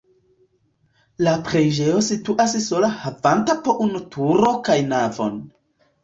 La 1.25 1.33
preĝejo 1.49 1.99
situas 2.07 2.55
sola 2.67 2.89
havanta 3.01 3.55
po 3.67 3.75
unu 3.85 4.01
turon 4.15 4.57
kaj 4.71 4.79
navon. 4.95 5.37